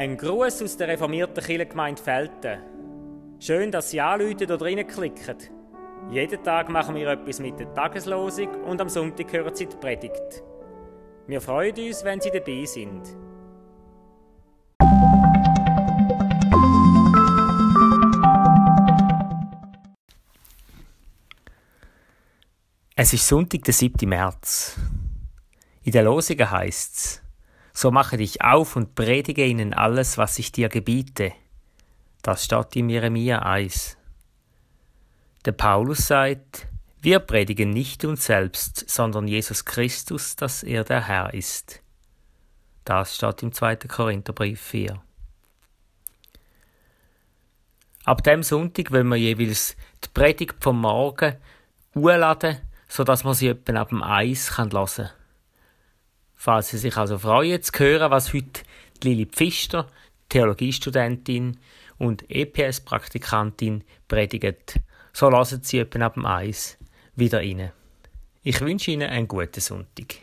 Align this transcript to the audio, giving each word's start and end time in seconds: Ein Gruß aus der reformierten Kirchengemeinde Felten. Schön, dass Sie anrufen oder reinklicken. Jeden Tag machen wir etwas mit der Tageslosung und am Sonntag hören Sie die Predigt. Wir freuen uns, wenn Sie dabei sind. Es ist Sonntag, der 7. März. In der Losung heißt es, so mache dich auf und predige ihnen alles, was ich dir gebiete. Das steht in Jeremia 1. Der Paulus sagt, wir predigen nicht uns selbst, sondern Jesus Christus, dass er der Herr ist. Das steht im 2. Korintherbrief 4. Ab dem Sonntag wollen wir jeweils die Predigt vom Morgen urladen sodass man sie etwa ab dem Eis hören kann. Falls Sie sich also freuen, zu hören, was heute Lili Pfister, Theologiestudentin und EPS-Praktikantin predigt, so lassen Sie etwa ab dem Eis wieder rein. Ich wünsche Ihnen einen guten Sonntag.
Ein 0.00 0.16
Gruß 0.16 0.62
aus 0.62 0.78
der 0.78 0.88
reformierten 0.88 1.44
Kirchengemeinde 1.44 2.02
Felten. 2.02 2.58
Schön, 3.38 3.70
dass 3.70 3.90
Sie 3.90 4.00
anrufen 4.00 4.50
oder 4.50 4.58
reinklicken. 4.58 5.36
Jeden 6.10 6.42
Tag 6.42 6.70
machen 6.70 6.94
wir 6.94 7.06
etwas 7.08 7.38
mit 7.38 7.60
der 7.60 7.74
Tageslosung 7.74 8.48
und 8.64 8.80
am 8.80 8.88
Sonntag 8.88 9.30
hören 9.30 9.54
Sie 9.54 9.66
die 9.66 9.76
Predigt. 9.76 10.42
Wir 11.26 11.42
freuen 11.42 11.76
uns, 11.76 12.02
wenn 12.02 12.18
Sie 12.18 12.30
dabei 12.30 12.64
sind. 12.64 13.14
Es 22.96 23.12
ist 23.12 23.28
Sonntag, 23.28 23.64
der 23.64 23.74
7. 23.74 24.08
März. 24.08 24.78
In 25.82 25.92
der 25.92 26.04
Losung 26.04 26.38
heißt 26.38 26.96
es, 26.96 27.22
so 27.80 27.90
mache 27.90 28.18
dich 28.18 28.42
auf 28.42 28.76
und 28.76 28.94
predige 28.94 29.46
ihnen 29.46 29.72
alles, 29.72 30.18
was 30.18 30.38
ich 30.38 30.52
dir 30.52 30.68
gebiete. 30.68 31.32
Das 32.22 32.44
steht 32.44 32.76
in 32.76 32.90
Jeremia 32.90 33.38
1. 33.38 33.96
Der 35.46 35.52
Paulus 35.52 36.06
sagt, 36.06 36.66
wir 37.00 37.20
predigen 37.20 37.70
nicht 37.70 38.04
uns 38.04 38.26
selbst, 38.26 38.90
sondern 38.90 39.26
Jesus 39.26 39.64
Christus, 39.64 40.36
dass 40.36 40.62
er 40.62 40.84
der 40.84 41.08
Herr 41.08 41.32
ist. 41.32 41.80
Das 42.84 43.16
steht 43.16 43.42
im 43.42 43.52
2. 43.52 43.76
Korintherbrief 43.76 44.60
4. 44.60 45.02
Ab 48.04 48.22
dem 48.24 48.42
Sonntag 48.42 48.92
wollen 48.92 49.08
wir 49.08 49.16
jeweils 49.16 49.74
die 50.04 50.08
Predigt 50.12 50.62
vom 50.62 50.82
Morgen 50.82 51.36
urladen 51.94 52.58
sodass 52.90 53.22
man 53.24 53.34
sie 53.34 53.48
etwa 53.48 53.80
ab 53.80 53.90
dem 53.90 54.02
Eis 54.02 54.58
hören 54.58 54.70
kann. 54.70 55.10
Falls 56.42 56.70
Sie 56.70 56.78
sich 56.78 56.96
also 56.96 57.18
freuen, 57.18 57.62
zu 57.62 57.70
hören, 57.78 58.10
was 58.10 58.32
heute 58.32 58.62
Lili 59.02 59.26
Pfister, 59.26 59.86
Theologiestudentin 60.30 61.58
und 61.98 62.24
EPS-Praktikantin 62.30 63.84
predigt, 64.08 64.80
so 65.12 65.28
lassen 65.28 65.62
Sie 65.62 65.80
etwa 65.80 66.06
ab 66.06 66.14
dem 66.14 66.24
Eis 66.24 66.78
wieder 67.14 67.40
rein. 67.40 67.72
Ich 68.42 68.58
wünsche 68.62 68.90
Ihnen 68.90 69.10
einen 69.10 69.28
guten 69.28 69.60
Sonntag. 69.60 70.14